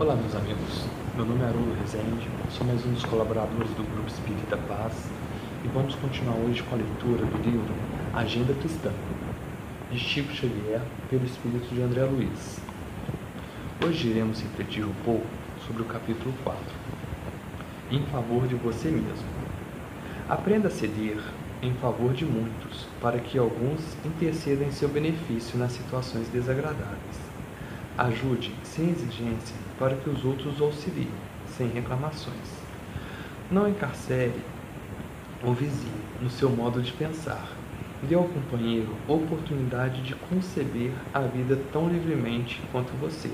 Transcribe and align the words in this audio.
Olá, 0.00 0.14
meus 0.14 0.32
amigos. 0.32 0.86
Meu 1.16 1.26
nome 1.26 1.42
é 1.42 1.48
Haroldo 1.48 1.74
Rezende, 1.80 2.28
sou 2.56 2.64
mais 2.64 2.86
um 2.86 2.92
dos 2.92 3.04
colaboradores 3.04 3.68
do 3.70 3.82
Grupo 3.82 4.06
Espírita 4.06 4.56
Paz 4.56 5.10
e 5.64 5.68
vamos 5.74 5.96
continuar 5.96 6.36
hoje 6.36 6.62
com 6.62 6.76
a 6.76 6.78
leitura 6.78 7.26
do 7.26 7.42
livro 7.42 7.74
Agenda 8.14 8.54
Cristã, 8.54 8.92
de 9.90 9.98
Chico 9.98 10.32
Xavier, 10.32 10.80
pelo 11.10 11.24
espírito 11.24 11.74
de 11.74 11.82
André 11.82 12.04
Luiz. 12.04 12.60
Hoje 13.84 14.06
iremos 14.06 14.40
refletir 14.40 14.84
um 14.84 14.94
pouco 15.04 15.26
sobre 15.66 15.82
o 15.82 15.86
capítulo 15.86 16.32
4, 16.44 16.60
Em 17.90 18.06
favor 18.06 18.46
de 18.46 18.54
você 18.54 18.92
mesmo. 18.92 19.26
Aprenda 20.28 20.68
a 20.68 20.70
ceder 20.70 21.18
em 21.60 21.74
favor 21.74 22.12
de 22.12 22.24
muitos, 22.24 22.86
para 23.00 23.18
que 23.18 23.36
alguns 23.36 23.80
intercedam 24.04 24.68
em 24.68 24.70
seu 24.70 24.88
benefício 24.88 25.58
nas 25.58 25.72
situações 25.72 26.28
desagradáveis. 26.28 27.27
Ajude 27.98 28.54
sem 28.62 28.90
exigência 28.90 29.56
para 29.76 29.96
que 29.96 30.08
os 30.08 30.24
outros 30.24 30.60
auxiliem, 30.60 31.10
sem 31.48 31.66
reclamações. 31.66 32.62
Não 33.50 33.68
encarcere 33.68 34.40
o 35.42 35.52
vizinho 35.52 36.00
no 36.22 36.30
seu 36.30 36.48
modo 36.48 36.80
de 36.80 36.92
pensar. 36.92 37.44
Dê 38.08 38.14
ao 38.14 38.22
companheiro 38.22 38.94
oportunidade 39.08 40.00
de 40.02 40.14
conceber 40.14 40.92
a 41.12 41.22
vida 41.22 41.58
tão 41.72 41.88
livremente 41.88 42.62
quanto 42.70 42.92
você. 43.00 43.32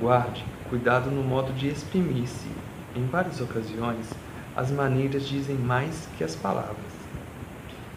Guarde 0.00 0.42
cuidado 0.70 1.10
no 1.10 1.22
modo 1.22 1.52
de 1.52 1.68
exprimir-se. 1.68 2.48
Em 2.94 3.04
várias 3.04 3.42
ocasiões, 3.42 4.08
as 4.56 4.70
maneiras 4.70 5.28
dizem 5.28 5.56
mais 5.56 6.08
que 6.16 6.24
as 6.24 6.34
palavras. 6.34 6.76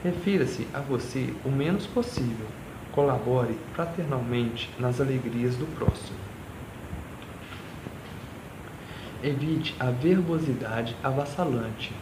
Refira-se 0.03 0.67
a 0.73 0.81
você 0.81 1.33
o 1.45 1.49
menos 1.49 1.87
possível. 1.87 2.47
Colabore 2.99 3.55
fraternalmente 3.73 4.69
nas 4.77 4.99
alegrias 4.99 5.55
do 5.55 5.65
próximo. 5.77 6.17
Evite 9.23 9.73
a 9.79 9.89
verbosidade 9.89 10.97
avassalante. 11.01 11.93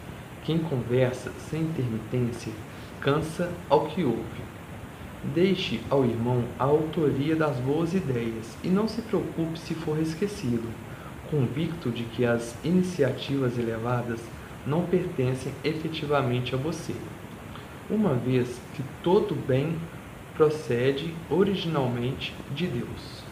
Quem 0.42 0.58
conversa 0.58 1.30
sem 1.48 1.62
intermitência 1.62 2.52
cansa 3.00 3.48
ao 3.70 3.86
que 3.86 4.02
ouve. 4.02 4.42
Deixe 5.22 5.80
ao 5.88 6.04
irmão 6.04 6.42
a 6.58 6.64
autoria 6.64 7.36
das 7.36 7.58
boas 7.58 7.94
ideias 7.94 8.56
e 8.64 8.68
não 8.68 8.88
se 8.88 9.00
preocupe 9.00 9.56
se 9.56 9.76
for 9.76 10.00
esquecido, 10.00 10.68
convicto 11.30 11.92
de 11.92 12.02
que 12.02 12.26
as 12.26 12.56
iniciativas 12.64 13.56
elevadas 13.56 14.18
não 14.66 14.82
pertencem 14.82 15.52
efetivamente 15.62 16.56
a 16.56 16.58
você 16.58 16.92
uma 17.90 18.14
vez 18.14 18.60
que 18.74 18.82
todo 19.02 19.34
bem 19.34 19.76
procede 20.38 21.12
originalmente 21.28 22.32
de 22.54 22.68
Deus. 22.68 23.24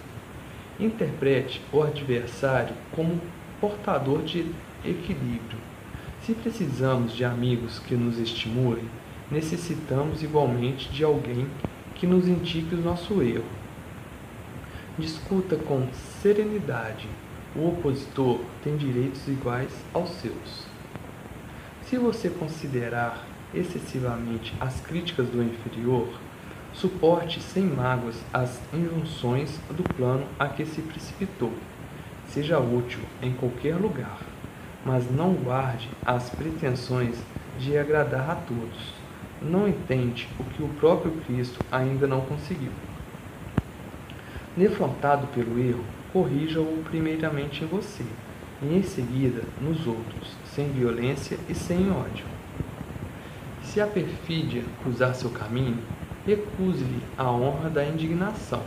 Interprete 0.79 1.63
o 1.73 1.81
adversário 1.81 2.75
como 2.91 3.21
portador 3.61 4.25
de 4.25 4.41
equilíbrio. 4.85 5.59
Se 6.23 6.35
precisamos 6.35 7.13
de 7.15 7.25
amigos 7.25 7.79
que 7.79 7.95
nos 7.95 8.19
estimulem, 8.19 8.85
necessitamos 9.31 10.21
igualmente 10.25 10.89
de 10.89 11.05
alguém 11.05 11.47
que 11.95 12.09
nos 12.09 12.27
indique 12.27 12.75
o 12.75 12.83
nosso 12.83 13.23
erro. 13.23 13.45
Discuta 14.99 15.55
com 15.55 15.87
serenidade. 16.21 17.09
O 17.55 17.69
opositor 17.69 18.41
tem 18.65 18.77
direitos 18.77 19.29
iguais 19.29 19.71
aos 19.95 20.11
seus. 20.11 20.67
Se 21.83 21.97
você 21.97 22.29
considerar 22.29 23.25
excessivamente 23.55 24.53
as 24.61 24.81
críticas 24.81 25.29
do 25.29 25.43
inferior, 25.43 26.09
suporte 26.77 27.41
sem 27.41 27.65
mágoas 27.65 28.17
as 28.33 28.61
injunções 28.73 29.59
do 29.71 29.83
plano 29.95 30.27
a 30.39 30.47
que 30.47 30.67
se 30.67 30.83
precipitou. 30.83 31.53
Seja 32.29 32.59
útil 32.59 33.01
em 33.23 33.33
qualquer 33.33 33.77
lugar, 33.77 34.19
mas 34.85 35.11
não 35.11 35.33
guarde 35.33 35.89
as 36.05 36.29
pretensões 36.29 37.17
de 37.59 37.79
agradar 37.79 38.31
a 38.31 38.35
todos. 38.35 38.95
Não 39.41 39.67
entende 39.67 40.29
o 40.39 40.45
que 40.45 40.63
o 40.63 40.69
próprio 40.69 41.13
Cristo 41.27 41.59
ainda 41.73 42.07
não 42.07 42.21
conseguiu. 42.21 42.73
Defrontado 44.57 45.27
pelo 45.29 45.59
erro, 45.59 45.85
corrija-o 46.13 46.83
primeiramente 46.85 47.65
em 47.65 47.67
você 47.67 48.05
e 48.63 48.75
em 48.75 48.83
seguida 48.83 49.43
nos 49.61 49.87
outros, 49.87 50.35
sem 50.55 50.71
violência 50.71 51.39
e 51.49 51.55
sem 51.55 51.91
ódio. 51.91 52.25
Se 53.63 53.81
a 53.81 53.87
perfídia 53.87 54.65
cruzar 54.83 55.15
seu 55.15 55.31
caminho, 55.31 55.79
recuse-lhe 56.27 57.01
a 57.17 57.31
honra 57.31 57.71
da 57.71 57.85
indignação. 57.85 58.63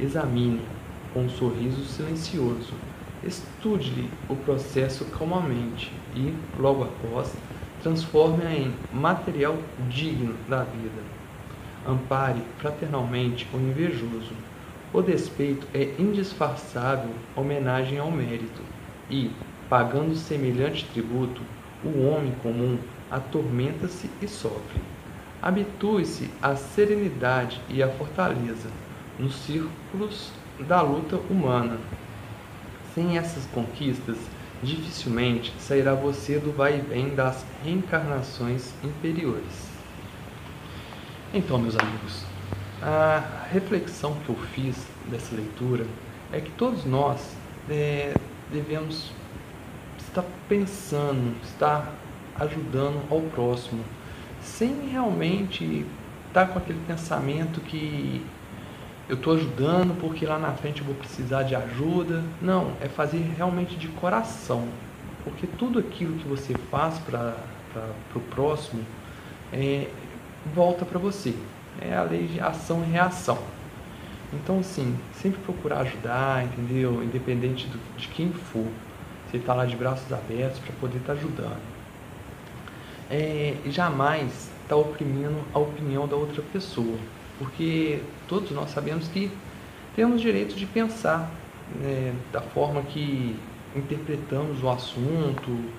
Examine 0.00 0.60
com 1.12 1.24
um 1.24 1.28
sorriso 1.28 1.84
silencioso. 1.84 2.72
Estude-lhe 3.24 4.08
o 4.28 4.36
processo 4.36 5.04
calmamente 5.06 5.92
e, 6.14 6.32
logo 6.58 6.84
após, 6.84 7.34
transforme-a 7.82 8.52
em 8.52 8.72
material 8.92 9.56
digno 9.88 10.34
da 10.48 10.62
vida. 10.62 11.02
Ampare 11.86 12.40
fraternalmente 12.58 13.48
o 13.52 13.56
invejoso. 13.56 14.32
O 14.92 15.02
despeito 15.02 15.66
é 15.74 15.94
indisfarçável 15.98 17.10
homenagem 17.34 17.98
ao 17.98 18.10
mérito, 18.10 18.62
e, 19.10 19.30
pagando 19.68 20.14
semelhante 20.14 20.84
tributo, 20.92 21.40
o 21.84 22.06
homem 22.06 22.32
comum 22.42 22.78
atormenta-se 23.10 24.08
e 24.20 24.28
sofre. 24.28 24.91
Habitue-se 25.42 26.30
à 26.40 26.54
serenidade 26.54 27.60
e 27.68 27.82
à 27.82 27.88
fortaleza 27.88 28.68
nos 29.18 29.34
círculos 29.34 30.30
da 30.60 30.80
luta 30.80 31.16
humana. 31.28 31.78
Sem 32.94 33.18
essas 33.18 33.44
conquistas, 33.46 34.16
dificilmente 34.62 35.52
sairá 35.58 35.94
você 35.94 36.38
do 36.38 36.52
vai 36.52 36.78
e 36.78 36.80
vem 36.80 37.14
das 37.14 37.44
reencarnações 37.64 38.72
inferiores. 38.84 39.68
Então, 41.34 41.58
meus 41.58 41.76
amigos, 41.76 42.24
a 42.80 43.46
reflexão 43.50 44.14
que 44.24 44.30
eu 44.30 44.36
fiz 44.54 44.76
dessa 45.10 45.34
leitura 45.34 45.86
é 46.32 46.40
que 46.40 46.50
todos 46.52 46.84
nós 46.84 47.36
é, 47.68 48.14
devemos 48.50 49.10
estar 49.98 50.24
pensando, 50.48 51.34
estar 51.42 51.92
ajudando 52.38 53.00
ao 53.10 53.20
próximo, 53.22 53.82
sem 54.42 54.88
realmente 54.90 55.86
estar 56.28 56.46
tá 56.46 56.52
com 56.52 56.58
aquele 56.58 56.80
pensamento 56.86 57.60
que 57.60 58.24
eu 59.08 59.16
estou 59.16 59.34
ajudando 59.34 59.98
porque 60.00 60.24
lá 60.24 60.38
na 60.38 60.52
frente 60.52 60.80
eu 60.80 60.86
vou 60.86 60.94
precisar 60.94 61.42
de 61.44 61.54
ajuda. 61.54 62.22
Não, 62.40 62.72
é 62.80 62.88
fazer 62.88 63.18
realmente 63.36 63.76
de 63.76 63.88
coração, 63.88 64.66
porque 65.24 65.46
tudo 65.46 65.78
aquilo 65.78 66.16
que 66.16 66.26
você 66.26 66.54
faz 66.70 66.98
para 66.98 67.34
o 68.14 68.20
próximo 68.20 68.82
é, 69.52 69.88
volta 70.54 70.84
para 70.84 70.98
você. 70.98 71.34
É 71.80 71.94
a 71.94 72.02
lei 72.02 72.26
de 72.26 72.40
ação 72.40 72.84
e 72.86 72.90
reação. 72.90 73.38
Então, 74.32 74.62
sim, 74.62 74.96
sempre 75.14 75.40
procurar 75.40 75.80
ajudar, 75.80 76.44
entendeu? 76.44 77.02
Independente 77.02 77.66
do, 77.66 77.78
de 77.96 78.08
quem 78.08 78.32
for. 78.32 78.66
Você 79.30 79.36
está 79.36 79.54
lá 79.54 79.66
de 79.66 79.76
braços 79.76 80.10
abertos 80.12 80.58
para 80.58 80.72
poder 80.80 80.98
estar 80.98 81.14
tá 81.14 81.18
ajudando 81.18 81.81
é, 83.12 83.54
jamais 83.66 84.50
está 84.62 84.74
oprimindo 84.74 85.36
a 85.52 85.58
opinião 85.58 86.08
da 86.08 86.16
outra 86.16 86.42
pessoa, 86.50 86.96
porque 87.38 88.00
todos 88.26 88.50
nós 88.52 88.70
sabemos 88.70 89.06
que 89.08 89.30
temos 89.94 90.22
direito 90.22 90.54
de 90.54 90.64
pensar 90.64 91.30
né, 91.78 92.14
da 92.32 92.40
forma 92.40 92.80
que 92.82 93.36
interpretamos 93.76 94.62
o 94.62 94.70
assunto, 94.70 95.70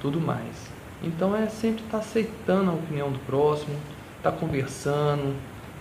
tudo 0.00 0.20
mais. 0.20 0.72
Então 1.04 1.36
é 1.36 1.46
sempre 1.46 1.84
estar 1.84 1.98
tá 1.98 2.04
aceitando 2.04 2.70
a 2.72 2.74
opinião 2.74 3.12
do 3.12 3.18
próximo, 3.20 3.76
estar 4.16 4.32
tá 4.32 4.36
conversando, 4.36 5.36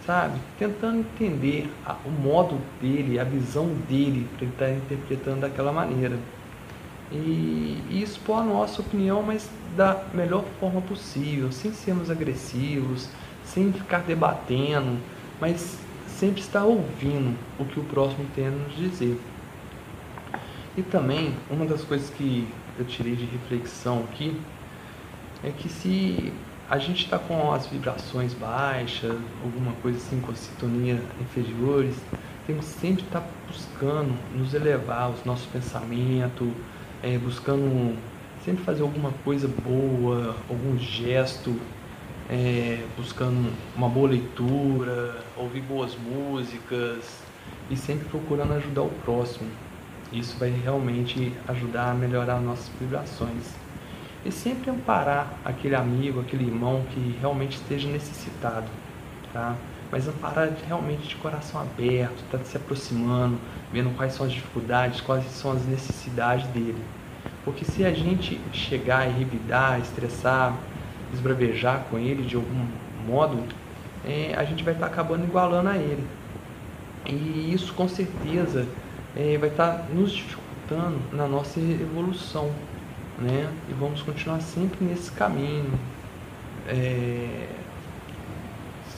sabe? 0.06 0.40
Tentando 0.60 1.00
entender 1.00 1.68
a, 1.84 1.96
o 2.06 2.12
modo 2.12 2.60
dele, 2.80 3.20
a 3.20 3.24
visão 3.24 3.68
dele, 3.90 4.28
para 4.36 4.46
ele 4.46 4.54
estar 4.54 4.66
tá 4.66 4.72
interpretando 4.72 5.42
daquela 5.42 5.72
maneira 5.72 6.18
e, 7.12 7.84
e 7.90 8.02
expor 8.02 8.40
a 8.40 8.44
nossa 8.44 8.82
opinião, 8.82 9.22
mas 9.22 9.50
da 9.76 10.04
melhor 10.14 10.44
forma 10.60 10.82
possível, 10.82 11.52
sem 11.52 11.74
sermos 11.74 12.10
agressivos, 12.10 13.10
sem 13.44 13.72
ficar 13.72 14.00
debatendo, 14.00 14.98
mas 15.40 15.78
sempre 16.08 16.42
estar 16.42 16.64
ouvindo 16.64 17.38
o 17.60 17.66
que 17.66 17.80
o 17.80 17.84
próximo 17.84 18.26
tem 18.36 18.48
a 18.48 18.52
nos 18.52 18.76
dizer. 18.76 19.20
E 20.78 20.82
também, 20.82 21.34
uma 21.50 21.66
das 21.66 21.84
coisas 21.84 22.10
que 22.10 22.48
eu 22.80 22.86
tirei 22.86 23.16
de 23.16 23.26
reflexão 23.26 24.06
aqui 24.10 24.40
é 25.44 25.50
que 25.50 25.68
se 25.68 26.32
a 26.70 26.78
gente 26.78 27.04
está 27.04 27.20
com 27.20 27.52
as 27.52 27.68
vibrações 27.68 28.34
baixas, 28.34 29.18
alguma 29.44 29.74
coisa 29.82 29.98
assim 29.98 30.22
com 30.22 30.32
a 30.32 30.36
sintonia 30.36 31.02
inferiores, 31.20 31.96
temos 32.48 32.66
sempre 32.66 33.04
estar 33.04 33.20
tá 33.20 33.28
buscando 33.48 34.18
nos 34.34 34.54
elevar 34.54 35.10
os 35.10 35.26
nossos 35.26 35.46
pensamentos, 35.48 36.48
é, 37.04 37.18
buscando 37.18 37.98
sempre 38.44 38.64
fazer 38.64 38.82
alguma 38.82 39.12
coisa 39.24 39.48
boa, 39.48 40.36
algum 40.50 40.78
gesto, 40.78 41.56
é, 42.30 42.84
buscando 42.98 43.52
uma 43.76 43.90
boa 43.90 44.10
leitura, 44.10 45.24
ouvir 45.36 45.62
boas 45.62 45.96
músicas 45.96 47.20
e 47.70 47.76
sempre 47.76 48.08
procurando 48.10 48.54
ajudar 48.54 48.84
o 48.84 48.90
próximo. 49.04 49.50
Isso 50.12 50.38
vai 50.38 50.50
realmente 50.50 51.34
ajudar 51.48 51.92
a 51.92 51.94
melhorar 51.94 52.40
nossas 52.40 52.70
vibrações. 52.80 53.56
E 54.24 54.32
sempre 54.32 54.70
amparar 54.70 55.34
aquele 55.44 55.76
amigo, 55.76 56.20
aquele 56.20 56.46
irmão 56.46 56.84
que 56.92 57.18
realmente 57.20 57.56
esteja 57.56 57.90
necessitado, 57.90 58.68
tá? 59.34 59.56
Mas 59.92 60.08
amparar 60.08 60.50
realmente 60.68 61.08
de 61.08 61.16
coração 61.16 61.62
aberto, 61.62 62.24
tá 62.32 62.40
se 62.40 62.56
aproximando, 62.56 63.38
vendo 63.74 63.96
quais 63.98 64.14
são 64.14 64.26
as 64.26 64.32
dificuldades, 64.32 65.02
quais 65.02 65.26
são 65.26 65.52
as 65.52 65.66
necessidades 65.66 66.48
dele. 66.48 66.82
Porque 67.44 67.66
se 67.66 67.84
a 67.84 67.92
gente 67.92 68.40
chegar 68.54 69.02
revidar, 69.08 69.80
estressar, 69.80 70.56
esbravejar 71.14 71.86
com 71.90 71.98
ele 71.98 72.24
de 72.24 72.36
algum 72.36 72.68
modo, 73.06 73.44
é, 74.06 74.34
a 74.38 74.44
gente 74.44 74.64
vai 74.64 74.74
estar 74.74 74.88
tá 74.88 74.94
acabando 74.94 75.24
igualando 75.24 75.70
a 75.70 75.78
ele. 75.78 76.04
E 77.06 77.52
isso 77.54 77.74
com 77.74 77.88
certeza 77.88 78.68
é, 79.16 79.38
vai 79.38 79.50
estar 79.50 79.72
tá 79.72 79.86
nos 79.94 80.12
dificultando 80.12 81.00
na 81.12 81.28
nossa 81.28 81.60
evolução, 81.60 82.52
né? 83.20 83.52
E 83.70 83.74
vamos 83.74 84.02
continuar 84.02 84.40
sempre 84.42 84.86
nesse 84.86 85.12
caminho, 85.12 85.72
é, 86.68 87.48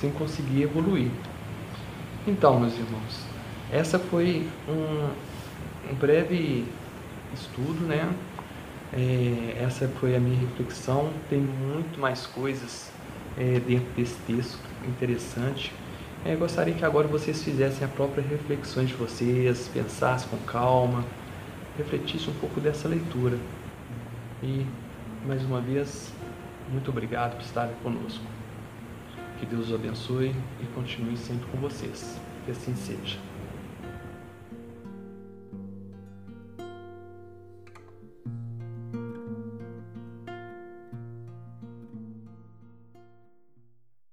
sem 0.04 0.12
conseguir 0.12 0.64
evoluir. 0.64 1.10
Então, 2.28 2.60
meus 2.60 2.74
irmãos, 2.74 3.26
essa 3.72 3.98
foi 3.98 4.46
um, 4.68 5.10
um 5.90 5.96
breve 5.96 6.66
estudo, 7.34 7.86
né? 7.86 8.14
É, 8.92 9.64
essa 9.64 9.88
foi 9.88 10.14
a 10.14 10.20
minha 10.20 10.38
reflexão. 10.38 11.10
Tem 11.30 11.40
muito 11.40 11.98
mais 12.02 12.28
coisas 12.28 12.92
é, 13.38 13.62
dentro 13.62 13.88
desse 13.96 14.16
texto 14.28 14.60
interessante. 14.86 15.72
É, 16.26 16.36
gostaria 16.36 16.74
que 16.74 16.84
agora 16.84 17.08
vocês 17.08 17.42
fizessem 17.42 17.86
a 17.86 17.88
própria 17.88 18.22
reflexão 18.22 18.84
de 18.84 18.94
vocês, 18.96 19.70
pensassem 19.74 20.28
com 20.28 20.38
calma, 20.40 21.06
refletissem 21.78 22.30
um 22.30 22.40
pouco 22.40 22.60
dessa 22.60 22.90
leitura. 22.90 23.38
E, 24.42 24.66
mais 25.26 25.42
uma 25.46 25.62
vez, 25.62 26.12
muito 26.70 26.92
obrigado 26.92 27.38
por 27.38 27.42
estarem 27.42 27.74
conosco. 27.82 28.43
Que 29.44 29.50
Deus 29.50 29.68
os 29.68 29.76
abençoe 29.76 30.34
e 30.62 30.66
continue 30.74 31.18
sempre 31.18 31.46
com 31.52 31.58
vocês. 31.58 32.18
Que 32.46 32.52
assim 32.52 32.74
seja. 32.78 33.20